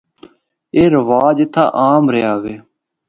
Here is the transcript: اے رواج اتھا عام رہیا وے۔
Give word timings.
اے 0.75 0.83
رواج 0.95 1.37
اتھا 1.43 1.63
عام 1.81 2.03
رہیا 2.13 2.33
وے۔ 2.43 2.55